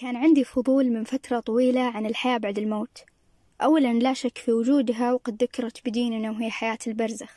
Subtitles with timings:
[0.00, 3.04] كان عندي فضول من فترة طويلة عن الحياة بعد الموت.
[3.62, 7.32] أولا لا شك في وجودها وقد ذكرت بديننا وهي حياة البرزخ.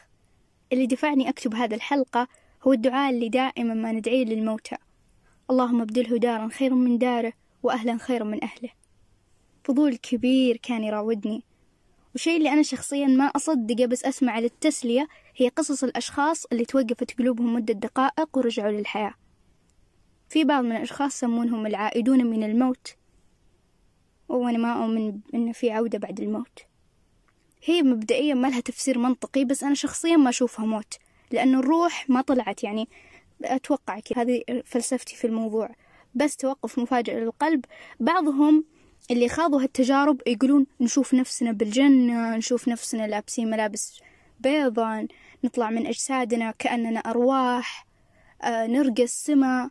[0.74, 2.28] اللي دفعني أكتب هذه الحلقة
[2.64, 4.76] هو الدعاء اللي دائما ما ندعيه للموتى.
[5.50, 8.70] اللهم ابدله دارا خيرا من داره وأهلا خيرا من أهله.
[9.64, 11.44] فضول كبير كان يراودني.
[12.16, 17.54] وشيء اللي أنا شخصيا ما أصدقه بس أسمع للتسلية هي قصص الأشخاص اللي توقفت قلوبهم
[17.54, 19.14] مدة دقائق ورجعوا للحياة.
[20.32, 22.96] في بعض من الأشخاص يسمونهم العائدون من الموت
[24.30, 26.60] وأنا ما أؤمن إن في عودة بعد الموت.
[27.64, 30.94] هي مبدئيا ما لها تفسير منطقي بس أنا شخصيا ما أشوفها موت
[31.32, 32.64] لأنه الروح ما طلعت.
[32.64, 32.88] يعني
[33.44, 35.70] أتوقع كذا هذه فلسفتي في الموضوع.
[36.16, 37.66] بس توقف مفاجئ للقلب
[38.00, 38.66] بعضهم
[39.12, 44.00] اللي خاضوا هالتجارب يقولون نشوف نفسنا بالجنة نشوف نفسنا لابسين ملابس
[44.40, 45.08] بيضا
[45.44, 47.88] نطلع من أجسادنا كأننا أرواح
[48.42, 49.70] آه نرقى السماء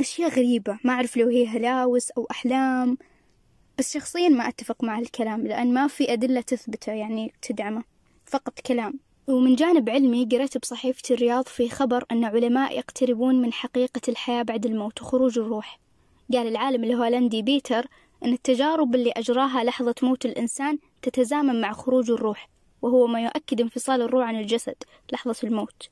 [0.00, 2.98] أشياء غريبة ما أعرف لو هي هلاوس أو أحلام
[3.78, 7.84] بس شخصيا ما أتفق مع الكلام لأن ما في أدلة تثبته يعني تدعمه
[8.26, 9.00] فقط كلام.
[9.28, 14.66] ومن جانب علمي قرأت بصحيفة الرياض في خبر أن علماء يقتربون من حقيقة الحياة بعد
[14.66, 15.80] الموت وخروج الروح.
[16.32, 17.86] قال العالم الهولندي بيتر
[18.24, 22.48] أن التجارب اللي أجراها لحظة موت الإنسان تتزامن مع خروج الروح
[22.82, 24.76] وهو ما يؤكد انفصال الروح عن الجسد
[25.12, 25.88] لحظة الموت.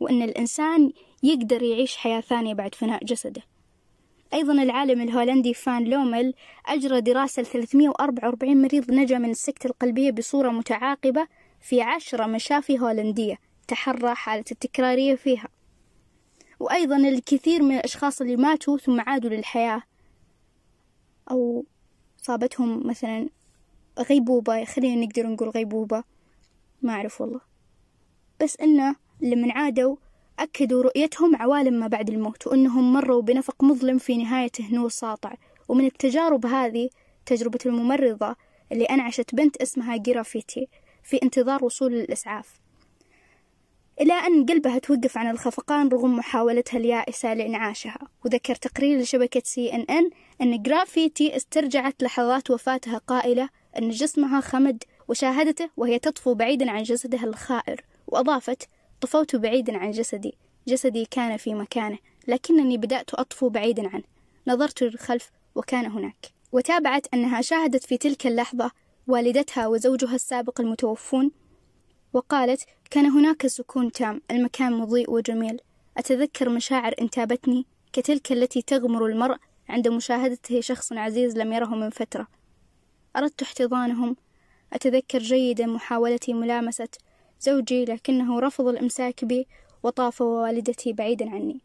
[0.00, 0.92] وأن الإنسان
[1.24, 3.42] يقدر يعيش حياة ثانية بعد فناء جسده.
[4.34, 6.34] أيضا العالم الهولندي فان لومل
[6.66, 11.26] أجرى دراسة ل 344 مريض نجا من السكتة القلبية بصورة متعاقبة
[11.60, 13.38] في عشرة مشافي هولندية.
[13.68, 15.48] تحرى حالة التكرارية فيها.
[16.60, 19.82] وأيضا الكثير من الأشخاص اللي ماتوا ثم عادوا للحياة
[21.30, 21.66] أو
[22.16, 23.28] صابتهم مثلا
[24.10, 24.64] غيبوبة.
[24.64, 26.04] خلينا نقدر نقول غيبوبة.
[26.82, 27.40] ما أعرف والله.
[28.42, 29.96] بس إنه لمن عادوا
[30.38, 35.34] أكدوا رؤيتهم عوالم ما بعد الموت وأنهم مروا بنفق مظلم في نهايته نور ساطع.
[35.68, 36.88] ومن التجارب هذه
[37.26, 38.36] تجربة الممرضة
[38.72, 40.68] اللي أنعشت بنت اسمها جرافيتي
[41.02, 42.60] في انتظار وصول الإسعاف.
[44.00, 47.98] إلى أن قلبها توقف عن الخفقان رغم محاولتها اليائسة لإنعاشها.
[48.24, 50.10] وذكر تقرير لشبكة سي إن إن
[50.42, 57.24] أن جرافيتي استرجعت لحظات وفاتها قائلة أن جسمها خمد وشاهدته وهي تطفو بعيدا عن جسدها
[57.24, 57.84] الخائر.
[58.06, 58.68] وأضافت
[59.00, 60.34] طفوت بعيدا عن جسدي.
[60.68, 64.04] جسدي كان في مكانه لكنني بدأت أطفو بعيدا عنه.
[64.46, 66.26] نظرت للخلف وكان هناك.
[66.52, 68.70] وتابعت أنها شاهدت في تلك اللحظة
[69.06, 71.30] والدتها وزوجها السابق المتوفون
[72.12, 75.60] وقالت كان هناك سكون تام المكان مضيء وجميل.
[75.98, 79.36] أتذكر مشاعر انتابتني كتلك التي تغمر المرء
[79.68, 82.26] عند مشاهدته شخص عزيز لم يره من فترة.
[83.16, 84.16] أردت احتضانهم.
[84.72, 86.88] أتذكر جيدا محاولتي ملامسة
[87.44, 89.46] زوجي لكنه رفض الإمساك بي
[89.82, 91.60] وطاف ووالدتي بعيدا عني.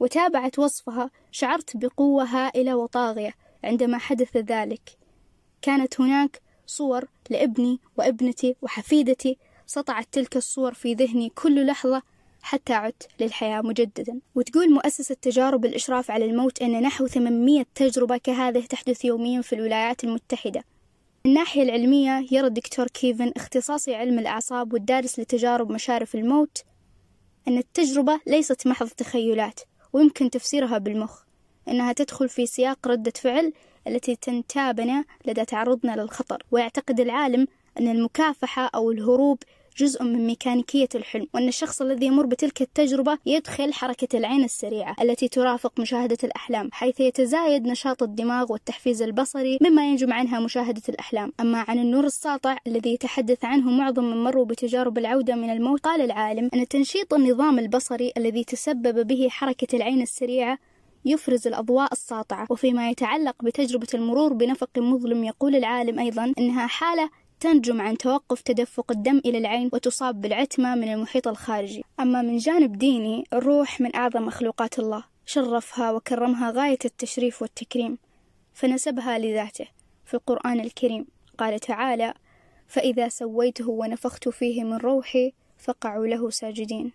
[0.00, 4.98] وتابعت وصفها شعرت بقوة هائلة وطاغية عندما حدث ذلك.
[5.62, 12.02] كانت هناك صور لابني وابنتي وحفيدتي سطعت تلك الصور في ذهني كل لحظة
[12.42, 14.20] حتى عدت للحياة مجددا.
[14.34, 20.04] وتقول مؤسسة تجارب الإشراف على الموت أن نحو 800 تجربة كهذه تحدث يوميا في الولايات
[20.04, 20.64] المتحدة.
[21.26, 26.62] الناحية العلمية يرى الدكتور كيفن اختصاصي علم الأعصاب والدارس لتجارب مشارف الموت
[27.48, 29.60] أن التجربة ليست محض تخيلات
[29.92, 31.22] ويمكن تفسيرها بالمخ
[31.68, 33.52] أنها تدخل في سياق ردة فعل
[33.86, 37.46] التي تنتابنا لدى تعرضنا للخطر ويعتقد العالم
[37.80, 39.38] أن المكافحة أو الهروب
[39.76, 45.28] جزء من ميكانيكية الحلم وأن الشخص الذي يمر بتلك التجربة يدخل حركة العين السريعة التي
[45.28, 51.32] ترافق مشاهدة الأحلام حيث يتزايد نشاط الدماغ والتحفيز البصري مما ينجم عنها مشاهدة الأحلام.
[51.40, 56.00] أما عن النور الساطع الذي يتحدث عنه معظم من مروا بتجارب العودة من الموت قال
[56.00, 60.58] العالم أن تنشيط النظام البصري الذي تسبب به حركة العين السريعة
[61.04, 62.46] يفرز الأضواء الساطعة.
[62.50, 67.10] وفيما يتعلق بتجربة المرور بنفق مظلم يقول العالم أيضا أنها حالة
[67.44, 71.84] تنجم عن توقف تدفق الدم إلى العين وتصاب بالعتمة من المحيط الخارجي.
[72.00, 75.04] أما من جانب ديني الروح من أعظم مخلوقات الله.
[75.26, 77.98] شرفها وكرمها غاية التشريف والتكريم
[78.54, 79.66] فنسبها لذاته
[80.04, 81.06] في القرآن الكريم.
[81.38, 82.14] قال تعالى
[82.66, 86.92] فإذا سويته ونفخت فيه من روحي فقعوا له ساجدين.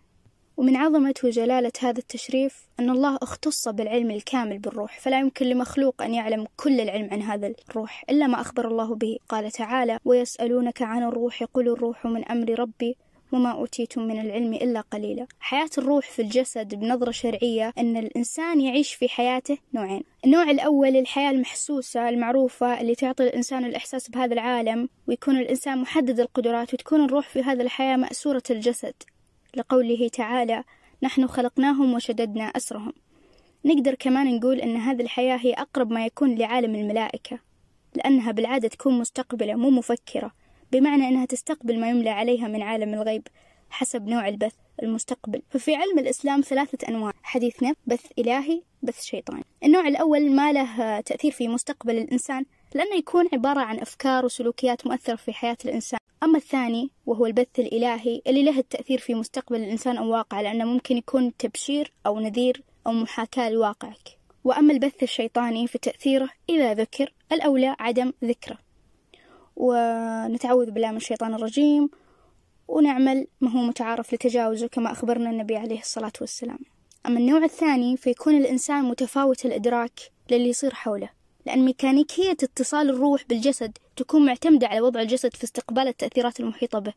[0.59, 6.13] ومن عظمة وجلالة هذا التشريف أن الله اختص بالعلم الكامل بالروح فلا يمكن لمخلوق أن
[6.13, 9.17] يعلم كل العلم عن هذا الروح إلا ما أخبر الله به.
[9.29, 12.97] قال تعالى ويسألونك عن الروح قل الروح من أمر ربي
[13.31, 18.93] وما أوتيتم من العلم إلا قليلا حياة الروح في الجسد بنظرة شرعية أن الإنسان يعيش
[18.93, 20.03] في حياته نوعين.
[20.25, 26.73] النوع الأول الحياة المحسوسة المعروفة اللي تعطي الإنسان الإحساس بهذا العالم ويكون الإنسان محدد القدرات
[26.73, 28.93] وتكون الروح في هذه الحياة مأسورة الجسد.
[29.55, 30.63] لقوله تعالى
[31.03, 32.93] نحن خلقناهم وشددنا أسرهم.
[33.65, 37.39] نقدر كمان نقول أن هذه الحياة هي أقرب ما يكون لعالم الملائكة
[37.95, 40.31] لأنها بالعادة تكون مستقبلة مو مفكرة
[40.71, 43.27] بمعنى أنها تستقبل ما يملى عليها من عالم الغيب
[43.69, 44.53] حسب نوع البث
[44.83, 45.41] المستقبل.
[45.49, 50.99] ففي علم الإسلام ثلاثة أنواع حديث نفس بث إلهي بث شيطاني النوع الأول ما له
[50.99, 52.45] تأثير في مستقبل الإنسان
[52.75, 55.99] لأنه يكون عبارة عن أفكار وسلوكيات مؤثرة في حياة الإنسان.
[56.23, 60.97] أما الثاني وهو البث الإلهي اللي له التأثير في مستقبل الإنسان أو واقع لأنه ممكن
[60.97, 64.19] يكون تبشير أو نذير أو محاكاة لواقعك.
[64.43, 68.57] وأما البث الشيطاني فتأثيره إذا ذكر الأولى عدم ذكره.
[69.55, 71.89] ونتعوذ بالله من الشيطان الرجيم
[72.67, 76.59] ونعمل ما هو متعارف لتجاوزه كما أخبرنا النبي عليه الصلاة والسلام.
[77.05, 79.99] أما النوع الثاني فيكون الإنسان متفاوت الإدراك
[80.31, 81.18] للي يصير حوله.
[81.49, 86.93] لأن ميكانيكية اتصال الروح بالجسد تكون معتمدة على وضع الجسد في استقبال التأثيرات المحيطة به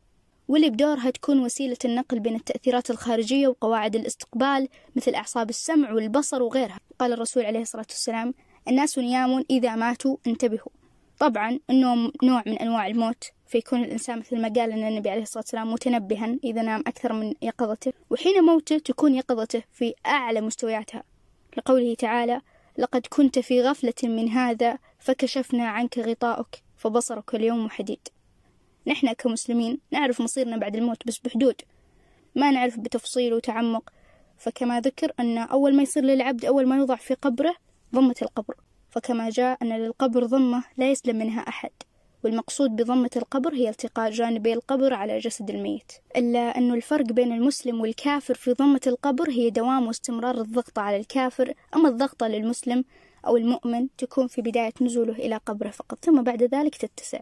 [0.49, 6.79] واللي بدورها تكون وسيلة النقل بين التأثيرات الخارجية وقواعد الاستقبال مثل أعصاب السمع والبصر وغيرها.
[6.99, 8.35] قال الرسول عليه الصلاة والسلام
[8.69, 10.73] الناس نيام إذا ماتوا انتبهوا.
[11.19, 15.43] طبعا النوم نوع من أنواع الموت فيكون الإنسان مثل ما قال أن النبي عليه الصلاة
[15.43, 21.03] والسلام متنبها إذا نام أكثر من يقظته وحين موته تكون يقظته في أعلى مستوياتها.
[21.57, 22.41] لقوله تعالى
[22.79, 28.09] لقد كنت في غفلة من هذا فكشفنا عنك غطاءك فبصرك اليوم حديد.
[28.87, 31.61] نحن كمسلمين نعرف مصيرنا بعد الموت بس بحدود.
[32.35, 33.91] ما نعرف بتفصيل وتعمق
[34.39, 37.55] فكما ذكر أن أول ما يصير للعبد أول ما يوضع في قبره
[37.95, 38.55] ضمة القبر.
[38.91, 41.71] فكما جاء أن للقبر ضمة لا يسلم منها أحد.
[42.25, 45.93] والمقصود بضمة القبر هي التقاء جانبي القبر على جسد الميت.
[46.17, 51.55] إلا أن الفرق بين المسلم والكافر في ضمة القبر هي دوام واستمرار الضغط على الكافر.
[51.77, 52.85] أما الضغط للمسلم
[53.27, 57.21] أو المؤمن تكون في بداية نزوله إلى قبره فقط ثم بعد ذلك تتسع.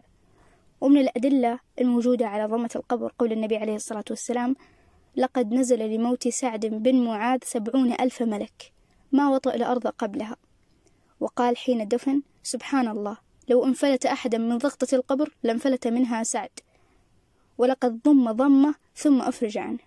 [0.81, 4.55] ومن الأدلة الموجودة على ضمة القبر قول النبي عليه الصلاة والسلام
[5.15, 8.71] لقد نزل لموت سعد بن معاذ سبعون ألف ملك
[9.11, 10.35] ما وطئ الأرض قبلها.
[11.19, 13.30] وقال حين دفن سبحان الله.
[13.49, 16.49] لو انفلت أحدا من ضغطة القبر لانفلت منها سعد.
[17.57, 19.79] ولقد ضم ضمة ثم أفرج عنه.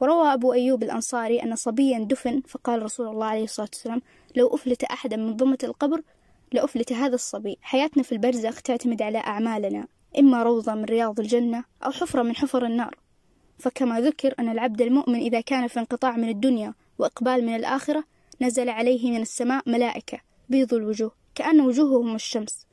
[0.00, 4.02] وروى أبو أيوب الأنصاري أن صبيا دفن فقال رسول الله عليه الصلاة والسلام
[4.36, 6.02] لو أفلت أحدا من ضمة القبر
[6.52, 7.58] لأفلت هذا الصبي.
[7.62, 9.86] حياتنا في البرزخ تعتمد على أعمالنا
[10.18, 12.96] إما روضة من رياض الجنة أو حفرة من حفر النار.
[13.58, 18.04] فكما ذكر أن العبد المؤمن إذا كان في انقطاع من الدنيا وإقبال من الآخرة
[18.40, 20.18] نزل عليه من السماء ملائكة
[20.48, 22.66] بيض الوجوه كأن وجوههم الشمس.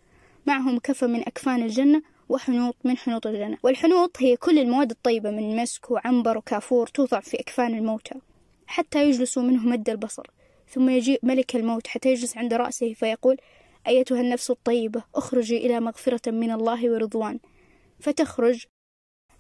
[0.46, 3.58] معهم كفة من أكفان الجنة وحنوط من حنوط الجنة.
[3.64, 8.16] والحنوط هي كل المواد الطيبة من مسك وعنبر وكافور توضع في أكفان الموتى
[8.68, 10.28] حتى يجلسوا منه مد البصر.
[10.70, 13.38] ثم يجيء ملك الموت حتى يجلس عند رأسه فيقول
[13.88, 17.40] أيتها النفس الطيبة اخرجي إلى مغفرة من الله ورضوان.
[18.00, 18.66] فتخرج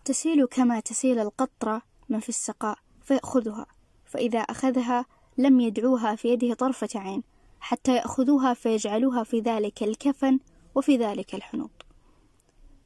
[0.05, 3.65] تسيل كما تسيل القطرة من في السقاء فيأخذها.
[4.05, 5.05] فإذا أخذها
[5.37, 7.23] لم يدعوها في يده طرفة عين
[7.59, 10.39] حتى يأخذوها فيجعلوها في ذلك الكفن
[10.75, 11.85] وفي ذلك الحنوط.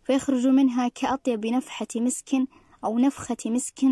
[0.04, 2.36] فيخرج منها كأطيب نفحة مسك
[2.84, 3.86] أو نفخة مسك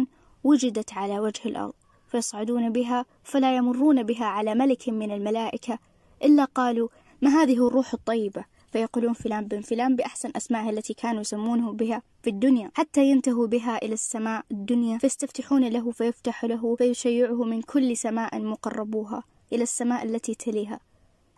[0.44, 1.74] وجدت على وجه الأرض
[2.08, 5.80] فيصعدون بها فلا يمرون بها على ملك من الملائكة
[6.24, 6.90] إلا قالوا
[7.22, 12.30] ما هذه الروح الطيبة؟ فيقولون فلان بن فلان بأحسن أسمائها التي كانوا يسمونه بها في
[12.30, 18.42] الدنيا حتى ينتهوا بها إلى السماء الدنيا فيستفتحون له فيفتح له فيشيعه من كل سماء
[18.42, 19.24] مقربوها
[19.54, 20.80] إلى السماء التي تليها.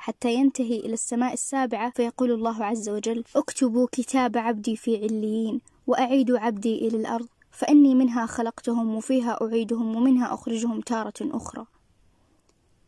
[0.04, 6.40] حتى ينتهي إلى السماء السابعة فيقول الله عز وجل اكتبوا كتاب عبدي في عليين وأعيدوا
[6.40, 11.66] عبدي إلى الأرض فإني منها خلقتهم وفيها أعيدهم ومنها أخرجهم تارة أخرى.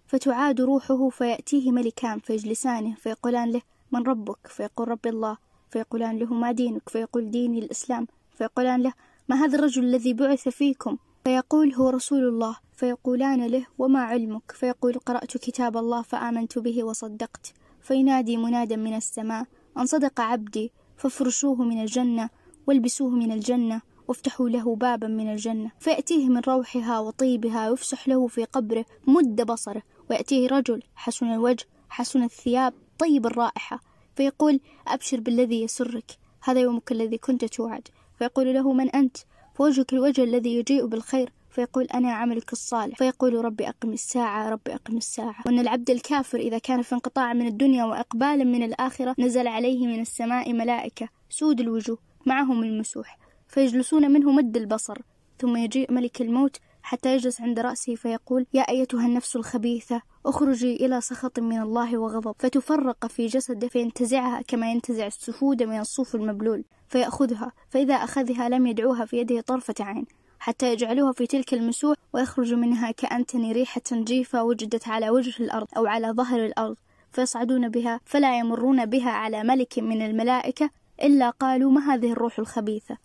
[0.07, 5.37] فتعاد روحه فيأتيه ملكان فيجلسانه فيقولان له من ربك؟ فيقول رب الله.
[5.69, 8.07] فيقولان له ما دينك؟ فيقول ديني الإسلام.
[8.37, 8.93] فيقولان له
[9.29, 12.64] ما هذا الرجل الذي بعث فيكم؟ فيقول هو رسول الله.
[12.75, 17.53] فيقولان له وما علمك؟ فيقول قرأت كتاب الله فآمنت به وصدقت.
[17.81, 19.45] فينادي منادا من السماء
[19.77, 22.29] أن صدق عبدي فافرشوه من الجنة
[22.67, 25.71] والبسوه من الجنة وافتحوا له بابا من الجنة.
[25.79, 29.83] فيأتيه من روحها وطيبها ويفسح له في قبره مد بصره.
[30.09, 33.79] ويأتيه رجل حسن الوجه حسن الثياب طيب الرائحة.
[34.15, 37.87] فيقول أبشر بالذي يسرك هذا يومك الذي كنت توعد.
[38.19, 39.17] فيقول له من أنت؟
[39.55, 41.33] فوجهك الوجه الذي يجيء بالخير.
[41.55, 42.97] فيقول أنا عملك الصالح.
[42.97, 45.35] فيقول ربي أقم الساعة ربي أقم الساعة.
[45.45, 49.99] وأن العبد الكافر إذا كان في انقطاع من الدنيا وإقبال من الآخرة نزل عليه من
[49.99, 53.17] السماء ملائكة سود الوجوه معهم المسوح.
[53.47, 55.01] فيجلسون منه مد البصر.
[55.39, 61.01] ثم يجيء ملك الموت حتى يجلس عند رأسه فيقول يا أيتها النفس الخبيثة أخرجي إلى
[61.01, 62.35] سخط من الله وغضب.
[62.39, 67.51] فتفرق في جسده فينتزعها كما ينتزع السفود من الصوف المبلول فيأخذها.
[67.69, 70.05] فإذا أخذها لم يدعوها في يده طرفة عين.
[70.45, 75.85] حتى يجعلوها في تلك المسوح ويخرج منها كأنتني ريحة جيفة وجدت على وجه الأرض أو
[75.85, 76.75] على ظهر الأرض
[77.11, 80.69] فيصعدون بها فلا يمرون بها على ملك من الملائكة
[81.03, 82.97] إلا قالوا ما هذه الروح الخبيثة.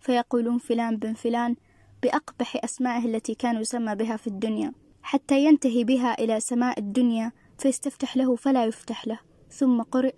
[0.00, 1.56] فيقولون فلان بن فلان
[2.02, 8.16] بأقبح أسمائه التي كان يسمى بها في الدنيا حتى ينتهي بها إلى سماء الدنيا فيستفتح
[8.16, 9.18] له فلا يفتح له.
[9.50, 10.14] ثم قرئ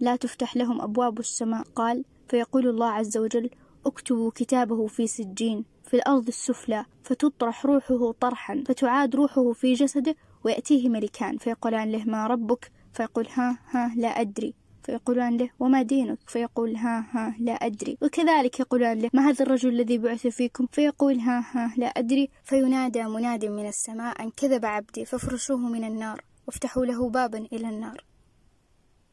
[0.00, 1.62] لا تفتح لهم أبواب السماء.
[1.62, 3.50] قال فيقول الله عز وجل
[3.86, 5.64] اكتبوا كتابه في سجين.
[5.90, 12.26] في الأرض السفلى فتطرح روحه طرحا فتعاد روحه في جسده ويأتيه ملكان فيقولان له ما
[12.26, 14.54] ربك؟ فيقول ها ها لا أدري.
[14.82, 17.98] فيقولان له وما دينك؟ فيقول ها ها لا أدري.
[18.02, 22.30] وكذلك يقولان له ما هذا الرجل الذي بعث فيكم؟ فيقول ها ها لا أدري.
[22.44, 28.04] فينادى مناد من السماء أن كذب عبدي فافرشوه من النار وافتحوا له بابا إلى النار.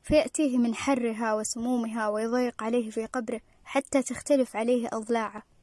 [0.03, 5.56] فيأتيه من حرها وسمومها ويضيق عليه في قبره حتى تختلف عليه أضلاعه.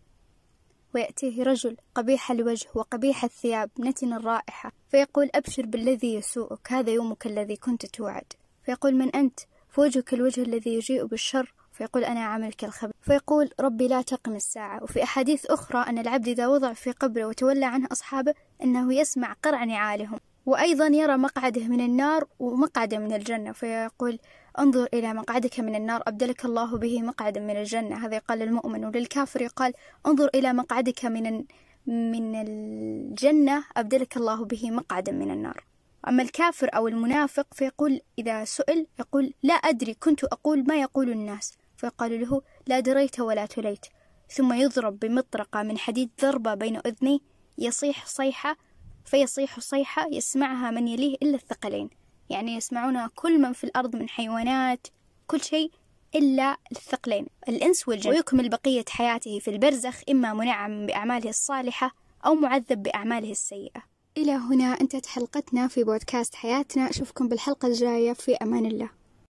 [0.94, 7.56] ويأتيه رجل قبيح الوجه وقبيح الثياب نتن الرائحة فيقول أبشر بالذي يسوءك هذا يومك الذي
[7.56, 8.32] كنت توعد.
[8.64, 11.54] فيقول من أنت؟ فوجهك الوجه الذي يجيء بالشر.
[11.72, 14.82] فيقول أنا عملك الخبر فيقول ربي لا تقم الساعة.
[14.82, 19.64] وفي أحاديث أخرى أن العبد إذا وضع في قبره وتولى عنه أصحابه أنه يسمع قرع
[19.64, 23.52] نعالهم وأيضا يرى مقعده من النار ومقعده من الجنة.
[23.52, 24.18] فيقول
[24.58, 28.06] انظر إلى مقعدك من النار أبدلك الله به مقعدا من الجنة.
[28.06, 29.72] هذا يقال للمؤمن وللكافر يقال
[30.06, 31.44] انظر إلى مقعدك من
[31.86, 35.64] من الجنة أبدلك الله به مقعدا من النار.
[36.08, 41.52] أما الكافر أو المنافق فيقول إذا سئل يقول لا أدري كنت أقول ما يقول الناس.
[41.76, 43.86] فيقال له لا دريت ولا تليت.
[44.30, 47.18] ثم يضرب بمطرقة من حديد ضربة بين أذنيه
[47.58, 48.56] يصيح صيحة
[49.04, 52.03] فيصيح صيحة يسمعها من يليه إلا الثقلين.
[52.30, 54.86] يعني يسمعونها كل من في الأرض من حيوانات
[55.26, 55.70] كل شيء
[56.14, 58.10] إلا الثقلين الإنس والجن.
[58.10, 61.94] ويكمل بقية حياته في البرزخ إما منعم بأعماله الصالحة
[62.26, 63.82] أو معذب بأعماله السيئة.
[64.16, 66.90] إلى هنا انتهت حلقتنا في بودكاست حياتنا.
[66.90, 68.12] أشوفكم بالحلقة الجاية.
[68.12, 68.90] في أمان الله.